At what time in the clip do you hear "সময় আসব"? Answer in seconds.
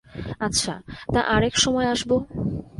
1.57-2.11